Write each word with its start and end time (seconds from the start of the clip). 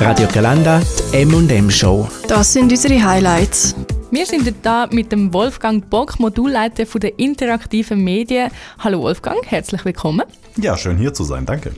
Radio 0.00 0.26
Galanda, 0.32 0.82
die 1.12 1.22
M&M 1.22 1.70
Show. 1.70 2.08
Das 2.26 2.52
sind 2.52 2.70
unsere 2.70 3.02
Highlights. 3.02 3.76
Wir 4.10 4.26
sind 4.26 4.52
da 4.62 4.88
mit 4.90 5.12
dem 5.12 5.32
Wolfgang 5.32 5.88
Bock, 5.88 6.18
Modulleiter 6.18 6.84
von 6.84 7.00
der 7.00 7.18
interaktiven 7.18 8.02
Medien. 8.02 8.50
Hallo 8.80 9.02
Wolfgang, 9.02 9.38
herzlich 9.46 9.84
willkommen. 9.84 10.24
Ja, 10.56 10.76
schön 10.76 10.98
hier 10.98 11.14
zu 11.14 11.22
sein, 11.22 11.46
danke. 11.46 11.72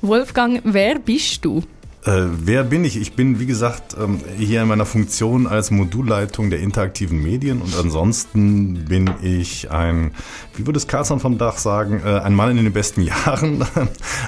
Wolfgang, 0.00 0.60
wer 0.64 0.98
bist 0.98 1.44
du? 1.44 1.62
Äh, 2.04 2.26
wer 2.26 2.64
bin 2.64 2.84
ich? 2.84 2.96
Ich 2.96 3.12
bin, 3.12 3.38
wie 3.38 3.46
gesagt, 3.46 3.96
ähm, 3.96 4.20
hier 4.36 4.62
in 4.62 4.68
meiner 4.68 4.86
Funktion 4.86 5.46
als 5.46 5.70
Modulleitung 5.70 6.50
der 6.50 6.58
interaktiven 6.58 7.22
Medien 7.22 7.62
und 7.62 7.76
ansonsten 7.76 8.86
bin 8.86 9.08
ich 9.22 9.70
ein, 9.70 10.10
wie 10.56 10.66
würde 10.66 10.78
es 10.78 10.88
Karlsson 10.88 11.20
vom 11.20 11.38
Dach 11.38 11.58
sagen, 11.58 12.02
äh, 12.04 12.18
ein 12.18 12.34
Mann 12.34 12.58
in 12.58 12.64
den 12.64 12.72
besten 12.72 13.02
Jahren 13.02 13.64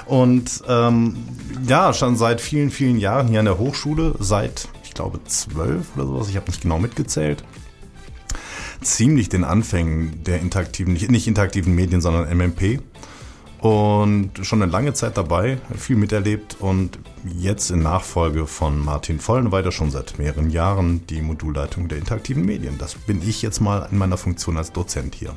und 0.05 0.63
ähm, 0.69 1.17
ja, 1.67 1.91
schon 1.93 2.15
seit 2.15 2.39
vielen, 2.39 2.71
vielen 2.71 2.97
Jahren 2.97 3.27
hier 3.27 3.39
an 3.39 3.45
der 3.45 3.57
Hochschule, 3.57 4.15
seit, 4.19 4.69
ich 4.85 4.93
glaube, 4.93 5.19
zwölf 5.25 5.87
oder 5.97 6.05
sowas, 6.05 6.29
ich 6.29 6.37
habe 6.37 6.47
nicht 6.47 6.61
genau 6.61 6.79
mitgezählt 6.79 7.43
ziemlich 8.81 9.29
den 9.29 9.43
Anfängen 9.43 10.23
der 10.23 10.39
interaktiven, 10.39 10.93
nicht 10.93 11.27
interaktiven 11.27 11.73
Medien, 11.73 12.01
sondern 12.01 12.29
MMP 12.37 12.81
und 13.61 14.31
schon 14.41 14.61
eine 14.61 14.71
lange 14.71 14.93
Zeit 14.93 15.17
dabei, 15.17 15.57
viel 15.77 15.95
miterlebt 15.95 16.57
und 16.59 16.99
jetzt 17.37 17.71
in 17.71 17.81
Nachfolge 17.81 18.45
von 18.45 18.83
Martin 18.83 19.19
Vollenweider 19.19 19.71
schon 19.71 19.91
seit 19.91 20.19
mehreren 20.19 20.49
Jahren 20.49 21.05
die 21.07 21.21
Modulleitung 21.21 21.87
der 21.87 21.97
interaktiven 21.97 22.45
Medien. 22.45 22.77
Das 22.77 22.95
bin 22.95 23.27
ich 23.27 23.41
jetzt 23.41 23.59
mal 23.59 23.87
in 23.91 23.97
meiner 23.97 24.17
Funktion 24.17 24.57
als 24.57 24.71
Dozent 24.71 25.15
hier. 25.15 25.33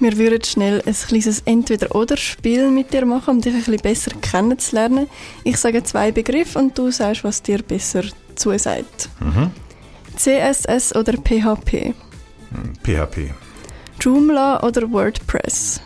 Wir 0.00 0.18
würden 0.18 0.42
schnell 0.42 0.82
ein 0.84 0.94
kleines 0.94 1.40
Entweder-Oder-Spiel 1.44 2.70
mit 2.70 2.92
dir 2.92 3.06
machen, 3.06 3.36
um 3.36 3.40
dich 3.40 3.54
ein 3.54 3.60
bisschen 3.60 3.80
besser 3.80 4.10
kennenzulernen. 4.20 5.06
Ich 5.44 5.56
sage 5.56 5.82
zwei 5.84 6.10
Begriffe 6.10 6.58
und 6.58 6.76
du 6.76 6.90
sagst, 6.90 7.24
was 7.24 7.42
dir 7.42 7.62
besser 7.62 8.02
zusagt. 8.34 9.08
Mhm. 9.20 9.50
CSS 10.16 10.94
oder 10.94 11.14
PHP? 11.14 11.94
PHP. 12.82 13.32
Joomla 14.00 14.62
oder 14.62 14.90
WordPress? 14.90 15.80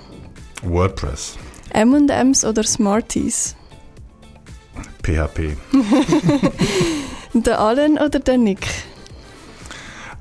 WordPress. 0.63 1.37
M&M's 1.71 2.45
oder 2.45 2.63
Smarties? 2.63 3.57
PHP. 5.03 5.57
der 7.35 7.61
Allen 7.61 7.99
oder 7.99 8.19
der 8.19 8.39
Nick? 8.39 8.67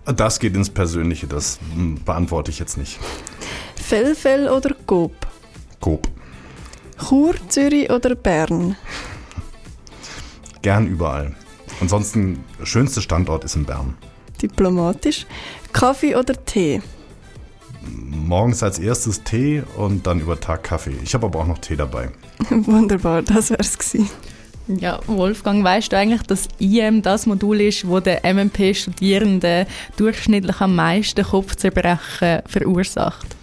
Das 0.05 0.39
geht 0.39 0.55
ins 0.55 0.69
Persönliche, 0.69 1.27
das 1.27 1.59
hm, 1.73 2.03
beantworte 2.03 2.51
ich 2.51 2.59
jetzt 2.59 2.77
nicht. 2.77 2.99
Fellfell 3.75 4.47
oder 4.47 4.75
Coop? 4.85 5.13
Coop. 5.79 6.07
Chur, 6.97 7.35
Zürich 7.49 7.89
oder 7.89 8.15
Bern? 8.15 8.75
Gern 10.61 10.87
überall. 10.87 11.35
Ansonsten, 11.79 12.43
schönster 12.63 13.01
Standort 13.01 13.43
ist 13.43 13.55
in 13.55 13.65
Bern. 13.65 13.97
Diplomatisch. 14.41 15.25
Kaffee 15.73 16.15
oder 16.15 16.33
Tee? 16.45 16.81
Morgens 17.87 18.63
als 18.63 18.79
erstes 18.79 19.23
Tee 19.23 19.63
und 19.75 20.07
dann 20.07 20.19
über 20.19 20.39
Tag 20.39 20.63
Kaffee. 20.63 20.95
Ich 21.03 21.13
habe 21.13 21.27
aber 21.27 21.39
auch 21.39 21.47
noch 21.47 21.59
Tee 21.59 21.75
dabei. 21.75 22.09
Wunderbar, 22.49 23.21
das 23.21 23.49
wär's 23.49 23.77
gewesen. 23.77 24.09
Ja, 24.67 24.99
Wolfgang, 25.07 25.63
weißt 25.63 25.93
du 25.93 25.97
eigentlich, 25.97 26.23
dass 26.23 26.49
IM 26.59 27.01
das 27.01 27.25
Modul 27.25 27.61
ist, 27.61 27.87
wo 27.87 28.01
der 28.01 28.21
MMP-Studierende 28.25 29.65
durchschnittlich 29.95 30.59
am 30.59 30.75
meisten 30.75 31.23
Kopfzerbrechen 31.23 32.41
verursacht? 32.45 33.37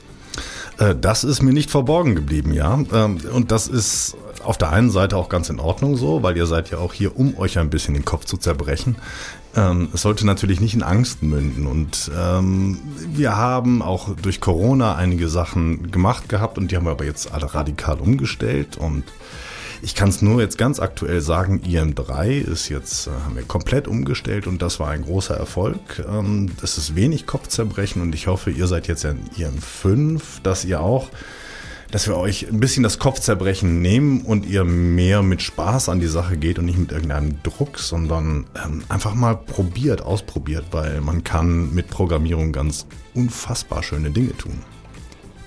Äh, 0.78 0.95
das 0.95 1.25
ist 1.25 1.42
mir 1.42 1.53
nicht 1.53 1.70
verborgen 1.70 2.15
geblieben, 2.15 2.53
ja. 2.53 2.78
Ähm, 2.92 3.19
und 3.33 3.50
das 3.50 3.69
ist 3.69 4.17
auf 4.42 4.59
der 4.59 4.70
einen 4.70 4.91
Seite 4.91 5.17
auch 5.17 5.31
ganz 5.31 5.48
in 5.48 5.61
Ordnung 5.61 5.97
so, 5.97 6.22
weil 6.22 6.37
ihr 6.37 6.47
seid 6.47 6.70
ja 6.70 6.78
auch 6.78 6.92
hier, 6.92 7.19
um 7.19 7.39
euch 7.39 7.59
ein 7.59 7.70
bisschen 7.70 7.95
den 7.95 8.05
Kopf 8.05 8.27
zu 8.27 8.37
zerbrechen. 8.37 8.97
Ähm, 9.56 9.88
es 9.92 10.02
sollte 10.02 10.27
natürlich 10.27 10.60
nicht 10.60 10.74
in 10.74 10.83
Angst 10.83 11.22
münden. 11.22 11.66
Und 11.66 12.10
ähm, 12.16 12.78
wir 13.12 13.36
haben 13.36 13.83
auch 13.83 14.14
durch 14.16 14.41
Corona 14.41 14.97
einige 14.97 15.28
Sachen 15.28 15.91
gemacht 15.91 16.28
gehabt 16.28 16.59
und 16.59 16.70
die 16.70 16.76
haben 16.76 16.84
wir 16.84 16.91
aber 16.92 17.04
jetzt 17.04 17.32
alle 17.32 17.54
radikal 17.54 18.00
umgestellt. 18.00 18.76
Und 18.76 19.04
ich 19.82 19.94
kann 19.94 20.09
es 20.09 20.22
nur 20.22 20.41
jetzt 20.41 20.59
ganz 20.59 20.81
aktuell 20.81 21.20
sagen, 21.20 21.60
IM3 21.64 22.41
ist 22.41 22.69
jetzt, 22.69 23.06
äh, 23.06 23.10
haben 23.10 23.37
wir 23.37 23.44
komplett 23.44 23.87
umgestellt 23.87 24.47
und 24.47 24.62
das 24.62 24.81
war 24.81 24.88
ein 24.88 25.03
großer 25.03 25.37
Erfolg. 25.37 26.04
Ähm, 26.09 26.50
ist 26.62 26.97
wenig 26.97 27.26
Kopfzerbrechen 27.26 28.03
und 28.03 28.14
ich 28.14 28.26
hoffe, 28.26 28.50
ihr 28.50 28.66
seid 28.66 28.88
jetzt 28.88 29.04
in 29.04 29.19
IM5, 29.37 30.20
dass 30.43 30.64
ihr 30.64 30.81
auch 30.81 31.10
dass 31.91 32.09
wir 32.09 32.17
euch 32.17 32.49
ein 32.49 32.61
bisschen 32.61 32.83
das 32.83 32.99
Kopfzerbrechen 32.99 33.81
nehmen 33.81 34.22
und 34.22 34.47
ihr 34.47 34.65
mehr 34.65 35.22
mit 35.22 35.43
Spaß 35.43 35.89
an 35.89 36.00
die 36.00 36.06
Sache 36.06 36.37
geht 36.37 36.59
und 36.59 36.67
nicht 36.67 36.78
mit 36.78 36.93
irgendeinem 36.93 37.43
Druck, 37.43 37.78
sondern 37.78 38.47
ähm, 38.65 38.83
einfach 38.89 39.15
mal 39.15 39.37
probiert, 39.37 40.03
ausprobiert, 40.03 40.65
weil 40.73 41.00
man 41.00 41.25
kann 41.25 41.75
mit 41.75 41.89
Programmierung 41.89 42.53
ganz 42.53 42.87
unfassbar 43.15 43.83
schöne 43.83 44.11
Dinge 44.11 44.37
tun. 44.37 44.59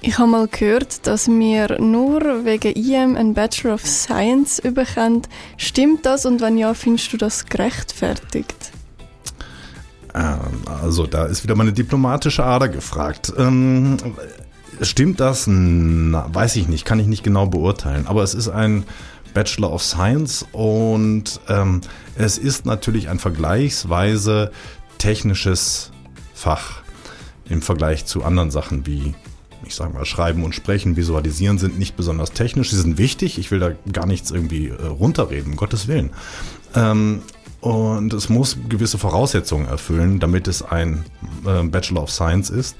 Ich 0.02 0.20
habe 0.20 0.30
mal 0.30 0.47
gehört, 0.47 1.08
dass 1.08 1.28
wir 1.28 1.81
nur 1.81 2.46
wegen 2.46 2.74
IM 2.74 3.16
einen 3.16 3.34
Bachelor 3.34 3.74
of 3.74 3.86
Science 3.86 4.59
überkommen. 4.59 5.24
Stimmt 5.58 6.06
das 6.06 6.26
und 6.26 6.40
wenn 6.40 6.58
ja, 6.58 6.74
findest 6.74 7.12
du 7.14 7.18
das 7.18 7.46
gerechtfertigt? 7.46 8.72
Ähm, 10.14 10.40
also 10.66 11.08
da 11.08 11.26
ist 11.26 11.44
wieder 11.44 11.56
meine 11.56 11.74
diplomatische 11.74 12.44
Ader 12.44 12.70
gefragt. 12.70 13.34
Ähm, 13.38 13.97
Stimmt 14.82 15.20
das? 15.20 15.46
Na, 15.48 16.28
weiß 16.34 16.56
ich 16.58 16.68
nicht, 16.68 16.86
kann 16.86 17.00
ich 17.00 17.08
nicht 17.08 17.24
genau 17.24 17.48
beurteilen. 17.48 18.08
Aber 18.08 18.24
es 18.24 18.34
ist 18.34 18.50
ein 18.50 18.84
Bachelor 19.34 19.72
of 19.72 19.84
Science 19.84 20.46
und 20.52 21.40
ähm, 21.48 21.82
es 22.16 22.38
ist 22.38 22.66
natürlich 22.66 23.10
ein 23.10 23.20
vergleichsweise 23.20 24.52
technisches 24.98 25.92
Fach 26.34 26.82
im 27.50 27.62
Vergleich 27.62 28.06
zu 28.06 28.24
anderen 28.24 28.52
Sachen 28.52 28.86
wie, 28.86 29.16
ich 29.66 29.76
sage 29.76 29.94
mal, 29.94 30.06
Schreiben 30.06 30.44
und 30.44 30.56
Sprechen, 30.56 30.96
Visualisieren 30.96 31.58
sind 31.58 31.78
nicht 31.78 31.96
besonders 31.96 32.32
technisch. 32.32 32.72
Sie 32.72 32.78
sind 32.78 32.98
wichtig. 32.98 33.38
Ich 33.38 33.52
will 33.52 33.59
da 33.59 33.72
gar 33.92 34.06
nichts 34.06 34.32
irgendwie 34.32 34.70
äh, 34.70 34.86
runterreden, 34.86 35.52
um 35.54 35.58
Gottes 35.58 35.88
Willen. 35.88 36.12
Ähm, 36.76 37.22
und 37.62 38.14
es 38.14 38.30
muss 38.30 38.58
gewisse 38.70 38.98
Voraussetzungen 38.98 39.68
erfüllen, 39.68 40.20
damit 40.20 40.48
es 40.48 40.62
ein 40.62 41.06
äh, 41.46 41.64
Bachelor 41.64 42.04
of 42.04 42.12
Science 42.12 42.50
ist. 42.50 42.76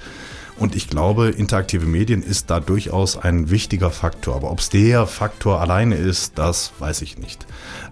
Und 0.60 0.76
ich 0.76 0.90
glaube, 0.90 1.30
interaktive 1.30 1.86
Medien 1.86 2.24
ist 2.24 2.50
da 2.50 2.60
durchaus 2.60 3.18
ein 3.18 3.50
wichtiger 3.50 3.92
Faktor. 3.92 4.36
Aber 4.36 4.52
ob 4.52 4.60
es 4.60 4.70
der 4.70 5.06
Faktor 5.06 5.62
alleine 5.62 5.96
ist, 5.96 6.38
das 6.38 6.72
weiß 6.80 7.02
ich 7.04 7.18
nicht. 7.18 7.46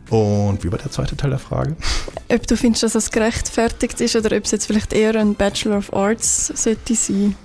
Und 0.10 0.64
wie 0.64 0.72
war 0.72 0.80
der 0.80 0.92
zweite 0.92 1.16
Teil 1.16 1.32
der 1.32 1.40
Frage? 1.40 1.76
Ob 2.30 2.48
du 2.48 2.58
findest, 2.58 2.84
dass 2.84 2.94
das 2.94 3.12
gerechtfertigt 3.12 4.02
ist 4.02 4.16
oder 4.16 4.36
ob 4.36 4.46
es 4.46 4.52
jetzt 4.52 4.66
vielleicht 4.66 4.94
eher 4.94 5.16
ein 5.16 5.36
Bachelor 5.36 5.78
of 5.78 5.94
Arts 5.94 6.48
sollte 6.48 6.96
sein? 6.96 7.36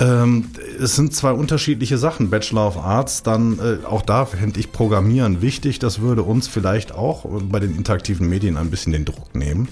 Ähm, 0.00 0.50
es 0.80 0.94
sind 0.94 1.14
zwei 1.14 1.32
unterschiedliche 1.32 1.98
Sachen. 1.98 2.30
Bachelor 2.30 2.68
of 2.68 2.76
Arts, 2.78 3.22
dann 3.22 3.58
äh, 3.58 3.84
auch 3.84 4.02
da 4.02 4.26
fände 4.26 4.60
ich 4.60 4.70
Programmieren 4.70 5.42
wichtig. 5.42 5.78
Das 5.78 6.00
würde 6.00 6.22
uns 6.22 6.46
vielleicht 6.46 6.92
auch 6.92 7.26
bei 7.42 7.58
den 7.58 7.74
interaktiven 7.74 8.28
Medien 8.28 8.56
ein 8.56 8.70
bisschen 8.70 8.92
den 8.92 9.04
Druck 9.04 9.34
nehmen. 9.34 9.68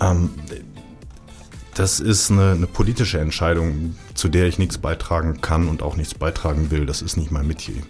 Ähm, 0.00 0.30
das 1.78 2.00
ist 2.00 2.30
eine, 2.30 2.52
eine, 2.52 2.66
politische 2.66 3.20
Entscheidung, 3.20 3.94
zu 4.14 4.28
der 4.28 4.46
ich 4.46 4.58
nichts 4.58 4.78
beitragen 4.78 5.40
kann 5.40 5.68
und 5.68 5.80
auch 5.82 5.96
nichts 5.96 6.14
beitragen 6.14 6.72
will. 6.72 6.86
Das 6.86 7.02
ist 7.02 7.16
nicht 7.16 7.30
mein 7.30 7.46
Metier. 7.46 7.82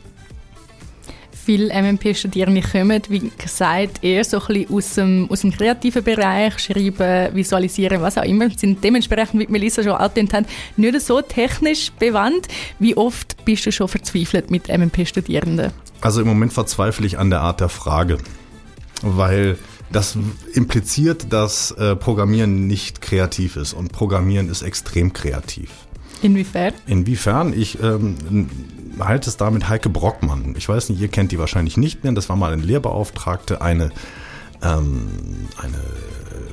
Viele 1.32 1.72
MMP-Studierende 1.72 2.60
kommen, 2.60 3.00
wie 3.08 3.32
gesagt, 3.38 4.04
eher 4.04 4.22
so 4.24 4.38
ein 4.40 4.46
bisschen 4.46 4.76
aus 4.76 4.94
dem, 4.96 5.30
aus 5.30 5.40
dem 5.40 5.52
kreativen 5.52 6.04
Bereich, 6.04 6.58
schreiben, 6.58 7.34
visualisieren, 7.34 8.02
was 8.02 8.18
auch 8.18 8.24
immer, 8.24 8.50
sind 8.50 8.84
dementsprechend, 8.84 9.40
wie 9.40 9.46
Melissa 9.46 9.82
schon 9.82 9.92
angetönt 9.92 10.34
hat, 10.34 10.44
nicht 10.76 11.00
so 11.00 11.22
technisch 11.22 11.90
bewandt. 11.92 12.48
Wie 12.78 12.94
oft 12.94 13.42
bist 13.46 13.64
du 13.64 13.72
schon 13.72 13.88
verzweifelt 13.88 14.50
mit 14.50 14.68
MMP-Studierenden? 14.68 15.72
Also 16.02 16.20
im 16.20 16.26
Moment 16.26 16.52
verzweifle 16.52 17.06
ich 17.06 17.18
an 17.18 17.30
der 17.30 17.40
Art 17.40 17.60
der 17.60 17.70
Frage, 17.70 18.18
weil 19.00 19.56
das 19.92 20.16
impliziert, 20.52 21.32
dass 21.32 21.70
äh, 21.72 21.96
Programmieren 21.96 22.66
nicht 22.66 23.00
kreativ 23.00 23.56
ist 23.56 23.72
und 23.72 23.92
Programmieren 23.92 24.48
ist 24.48 24.62
extrem 24.62 25.12
kreativ. 25.12 25.70
Inwiefern? 26.22 26.74
Inwiefern? 26.86 27.52
Ich 27.52 27.80
ähm, 27.82 28.48
halte 28.98 29.30
es 29.30 29.36
da 29.36 29.50
mit 29.50 29.68
Heike 29.68 29.88
Brockmann. 29.88 30.54
Ich 30.56 30.68
weiß 30.68 30.88
nicht, 30.88 31.00
ihr 31.00 31.08
kennt 31.08 31.32
die 31.32 31.38
wahrscheinlich 31.38 31.76
nicht 31.76 32.02
mehr. 32.02 32.12
Das 32.12 32.28
war 32.28 32.36
mal 32.36 32.52
eine 32.52 32.62
Lehrbeauftragte, 32.62 33.60
eine, 33.60 33.90
ähm, 34.62 35.08
eine 35.56 35.78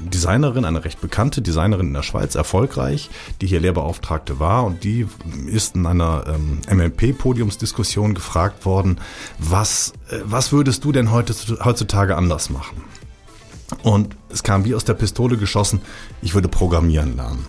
Designerin, 0.10 0.66
eine 0.66 0.86
recht 0.86 1.02
bekannte 1.02 1.42
Designerin 1.42 1.88
in 1.88 1.94
der 1.94 2.04
Schweiz, 2.04 2.36
erfolgreich, 2.36 3.10
die 3.42 3.48
hier 3.48 3.60
Lehrbeauftragte 3.60 4.40
war 4.40 4.66
und 4.66 4.84
die 4.84 5.08
ist 5.48 5.76
in 5.76 5.86
einer 5.86 6.26
ähm, 6.28 6.62
MLP-Podiumsdiskussion 6.70 8.14
gefragt 8.14 8.66
worden, 8.66 9.00
was, 9.40 9.94
äh, 10.10 10.20
was 10.24 10.52
würdest 10.52 10.84
du 10.84 10.92
denn 10.92 11.12
heutzutage 11.12 12.16
anders 12.16 12.50
machen? 12.50 12.84
Und 13.83 14.15
es 14.29 14.44
kam 14.44 14.65
wie 14.65 14.75
aus 14.75 14.85
der 14.85 14.94
Pistole 14.94 15.38
geschossen, 15.38 15.81
ich 16.21 16.33
würde 16.33 16.47
programmieren 16.47 17.15
lernen. 17.15 17.45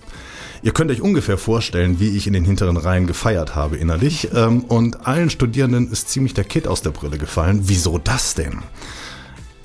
Ihr 0.63 0.73
könnt 0.73 0.91
euch 0.91 1.03
ungefähr 1.03 1.39
vorstellen, 1.39 2.01
wie 2.01 2.17
ich 2.17 2.27
in 2.27 2.33
den 2.33 2.45
hinteren 2.45 2.77
Reihen 2.77 3.07
gefeiert 3.07 3.55
habe 3.55 3.77
innerlich. 3.77 4.31
Ähm, 4.35 4.65
und 4.65 5.07
allen 5.07 5.31
Studierenden 5.31 5.91
ist 5.91 6.09
ziemlich 6.09 6.35
der 6.35 6.45
Kit 6.45 6.67
aus 6.67 6.83
der 6.83 6.91
Brille 6.91 7.19
gefallen. 7.19 7.61
Wieso 7.65 7.99
das 7.99 8.35
denn? 8.35 8.61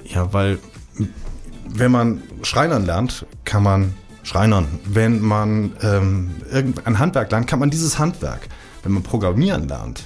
Ja, 0.05 0.33
weil 0.33 0.59
wenn 1.67 1.91
man 1.91 2.21
Schreinern 2.43 2.85
lernt, 2.85 3.25
kann 3.45 3.63
man 3.63 3.93
Schreinern. 4.23 4.67
Wenn 4.85 5.21
man 5.21 5.71
ähm, 5.81 6.31
irgendein 6.51 6.99
Handwerk 6.99 7.31
lernt, 7.31 7.47
kann 7.47 7.59
man 7.59 7.69
dieses 7.69 7.97
Handwerk. 7.97 8.47
Wenn 8.83 8.91
man 8.91 9.03
Programmieren 9.03 9.67
lernt, 9.67 10.03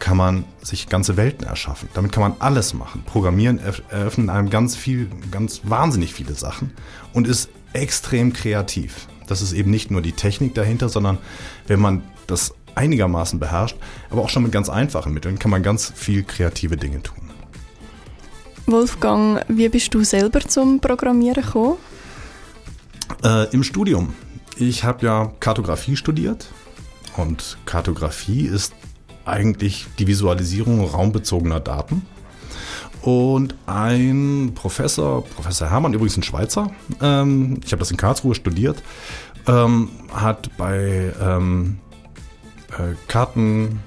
kann 0.00 0.16
man 0.16 0.44
sich 0.62 0.88
ganze 0.88 1.16
Welten 1.16 1.46
erschaffen. 1.46 1.88
Damit 1.94 2.10
kann 2.10 2.22
man 2.22 2.34
alles 2.40 2.74
machen. 2.74 3.02
Programmieren 3.06 3.60
eröffnet 3.60 4.30
einem 4.30 4.50
ganz 4.50 4.74
viel, 4.74 5.08
ganz 5.30 5.60
wahnsinnig 5.64 6.12
viele 6.12 6.34
Sachen 6.34 6.72
und 7.12 7.28
ist 7.28 7.50
extrem 7.72 8.32
kreativ. 8.32 9.06
Das 9.28 9.42
ist 9.42 9.52
eben 9.52 9.70
nicht 9.70 9.90
nur 9.92 10.02
die 10.02 10.12
Technik 10.12 10.54
dahinter, 10.54 10.88
sondern 10.88 11.18
wenn 11.68 11.78
man 11.78 12.02
das 12.26 12.54
einigermaßen 12.74 13.38
beherrscht, 13.38 13.76
aber 14.10 14.22
auch 14.22 14.28
schon 14.28 14.42
mit 14.42 14.52
ganz 14.52 14.68
einfachen 14.68 15.12
Mitteln, 15.12 15.38
kann 15.38 15.50
man 15.50 15.62
ganz 15.62 15.92
viel 15.94 16.24
kreative 16.24 16.76
Dinge 16.76 17.02
tun. 17.02 17.30
Wolfgang, 18.66 19.44
wie 19.48 19.68
bist 19.68 19.92
du 19.94 20.02
selber 20.04 20.40
zum 20.40 20.80
Programmieren 20.80 21.42
gekommen? 21.42 21.76
Äh, 23.22 23.50
Im 23.52 23.62
Studium. 23.62 24.14
Ich 24.56 24.84
habe 24.84 25.04
ja 25.04 25.32
Kartografie 25.40 25.96
studiert 25.96 26.48
und 27.16 27.58
Kartografie 27.66 28.46
ist 28.46 28.74
eigentlich 29.24 29.86
die 29.98 30.06
Visualisierung 30.06 30.84
raumbezogener 30.84 31.60
Daten. 31.60 32.02
Und 33.02 33.54
ein 33.66 34.52
Professor, 34.54 35.24
Professor 35.24 35.70
Hermann, 35.70 35.94
übrigens 35.94 36.18
ein 36.18 36.22
Schweizer, 36.22 36.70
ähm, 37.00 37.60
ich 37.64 37.72
habe 37.72 37.80
das 37.80 37.90
in 37.90 37.96
Karlsruhe 37.96 38.34
studiert, 38.34 38.82
ähm, 39.46 39.88
hat 40.12 40.54
bei 40.58 41.12
ähm, 41.20 41.78
äh, 42.72 42.94
Karten, 43.08 43.80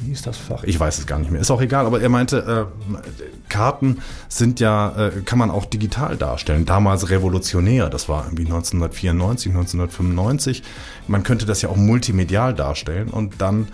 wie 0.00 0.08
hieß 0.08 0.22
das 0.22 0.36
Fach? 0.36 0.64
Ich 0.64 0.78
weiß 0.78 0.98
es 0.98 1.06
gar 1.06 1.18
nicht 1.18 1.30
mehr. 1.30 1.40
Ist 1.40 1.50
auch 1.50 1.60
egal, 1.60 1.86
aber 1.86 2.00
er 2.00 2.08
meinte, 2.08 2.68
äh, 2.68 3.00
Karten 3.48 3.98
sind 4.28 4.60
ja, 4.60 5.08
äh, 5.08 5.22
kann 5.24 5.38
man 5.38 5.50
auch 5.50 5.64
digital 5.64 6.16
darstellen. 6.16 6.64
Damals 6.66 7.10
revolutionär. 7.10 7.88
Das 7.88 8.08
war 8.08 8.24
irgendwie 8.24 8.44
1994, 8.44 9.52
1995. 9.52 10.62
Man 11.08 11.22
könnte 11.22 11.46
das 11.46 11.62
ja 11.62 11.68
auch 11.68 11.76
multimedial 11.76 12.54
darstellen 12.54 13.08
und 13.08 13.40
dann 13.40 13.68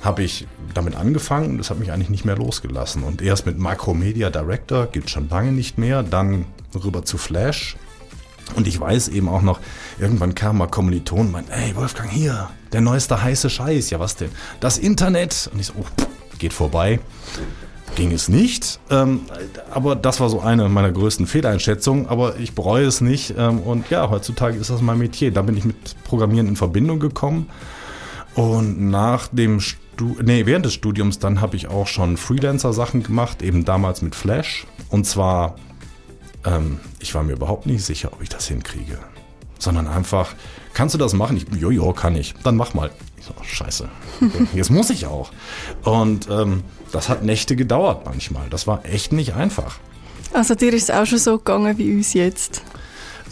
habe 0.00 0.22
ich 0.22 0.46
damit 0.72 0.96
angefangen 0.96 1.50
und 1.50 1.58
das 1.58 1.70
hat 1.70 1.78
mich 1.78 1.92
eigentlich 1.92 2.08
nicht 2.08 2.24
mehr 2.24 2.36
losgelassen. 2.36 3.02
Und 3.02 3.20
erst 3.20 3.46
mit 3.46 3.58
Macromedia 3.58 4.30
Director, 4.30 4.86
gibt 4.86 5.10
schon 5.10 5.28
lange 5.28 5.52
nicht 5.52 5.78
mehr, 5.78 6.02
dann 6.02 6.46
rüber 6.74 7.04
zu 7.04 7.18
Flash. 7.18 7.76
Und 8.56 8.66
ich 8.66 8.80
weiß 8.80 9.08
eben 9.08 9.28
auch 9.28 9.42
noch, 9.42 9.60
irgendwann 9.98 10.34
kam 10.34 10.58
mal 10.58 10.66
Kommiliton 10.66 11.26
und 11.26 11.32
meinte, 11.32 11.52
ey 11.52 11.76
Wolfgang, 11.76 12.10
hier, 12.10 12.48
der 12.72 12.80
neueste 12.80 13.22
heiße 13.22 13.50
Scheiß. 13.50 13.90
Ja, 13.90 14.00
was 14.00 14.16
denn? 14.16 14.30
Das 14.60 14.78
Internet. 14.78 15.50
Und 15.52 15.60
ich 15.60 15.66
so, 15.66 15.74
oh, 15.78 15.84
geht 16.38 16.52
vorbei. 16.52 17.00
Ging 17.96 18.12
es 18.12 18.28
nicht. 18.28 18.78
Ähm, 18.90 19.22
aber 19.70 19.96
das 19.96 20.20
war 20.20 20.28
so 20.28 20.40
eine 20.40 20.68
meiner 20.68 20.92
größten 20.92 21.26
Fehleinschätzungen. 21.26 22.06
Aber 22.06 22.36
ich 22.36 22.54
bereue 22.54 22.86
es 22.86 23.00
nicht. 23.00 23.34
Ähm, 23.36 23.60
und 23.60 23.90
ja, 23.90 24.10
heutzutage 24.10 24.56
ist 24.58 24.70
das 24.70 24.80
mein 24.80 24.98
Metier. 24.98 25.32
Da 25.32 25.42
bin 25.42 25.56
ich 25.56 25.64
mit 25.64 25.96
Programmieren 26.04 26.48
in 26.48 26.56
Verbindung 26.56 27.00
gekommen. 27.00 27.48
Und 28.34 28.90
nach 28.90 29.28
dem 29.28 29.60
Studium 29.60 29.80
nee, 30.22 30.46
während 30.46 30.64
des 30.64 30.72
Studiums 30.72 31.18
dann 31.18 31.42
habe 31.42 31.56
ich 31.56 31.68
auch 31.68 31.86
schon 31.86 32.16
Freelancer-Sachen 32.16 33.02
gemacht, 33.02 33.42
eben 33.42 33.64
damals 33.66 34.00
mit 34.00 34.14
Flash. 34.14 34.66
Und 34.88 35.04
zwar, 35.04 35.56
ähm, 36.46 36.80
ich 37.00 37.14
war 37.14 37.22
mir 37.22 37.32
überhaupt 37.32 37.66
nicht 37.66 37.84
sicher, 37.84 38.10
ob 38.12 38.22
ich 38.22 38.30
das 38.30 38.48
hinkriege. 38.48 38.98
Sondern 39.60 39.86
einfach, 39.86 40.34
kannst 40.74 40.94
du 40.94 40.98
das 40.98 41.12
machen? 41.12 41.36
Ich, 41.36 41.46
jojo, 41.56 41.92
kann 41.92 42.16
ich. 42.16 42.34
Dann 42.42 42.56
mach 42.56 42.74
mal. 42.74 42.90
Ich 43.18 43.26
so, 43.26 43.34
scheiße. 43.40 43.88
Jetzt 44.54 44.70
muss 44.70 44.90
ich 44.90 45.06
auch. 45.06 45.30
Und 45.84 46.28
ähm, 46.28 46.64
das 46.90 47.08
hat 47.08 47.22
Nächte 47.22 47.54
gedauert 47.54 48.04
manchmal. 48.04 48.48
Das 48.50 48.66
war 48.66 48.84
echt 48.84 49.12
nicht 49.12 49.34
einfach. 49.34 49.78
Also 50.32 50.54
dir 50.54 50.72
ist 50.72 50.84
es 50.84 50.90
auch 50.90 51.06
schon 51.06 51.18
so 51.18 51.38
gegangen 51.38 51.78
wie 51.78 51.94
uns 51.94 52.14
jetzt? 52.14 52.62